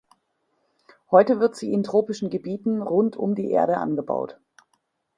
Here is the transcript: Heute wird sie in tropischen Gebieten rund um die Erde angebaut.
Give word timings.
Heute 1.11 1.39
wird 1.39 1.55
sie 1.55 1.71
in 1.71 1.83
tropischen 1.83 2.31
Gebieten 2.31 2.81
rund 2.81 3.15
um 3.17 3.35
die 3.35 3.51
Erde 3.51 3.77
angebaut. 3.77 4.39